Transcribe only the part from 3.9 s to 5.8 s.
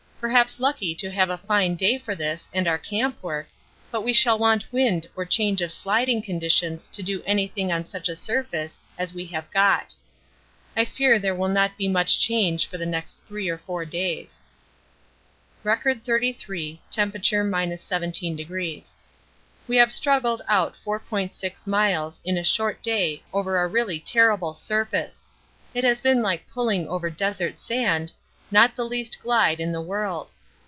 we shall want wind or change of